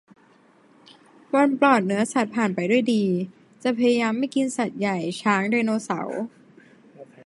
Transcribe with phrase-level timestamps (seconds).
[1.35, 3.03] วันปลอดเนื้อสัตว์ผ่านไปด้วยดี
[3.63, 6.19] จะพยายามไม่กินสัตว์ใหญ่ช้าง ไดโนเสาร์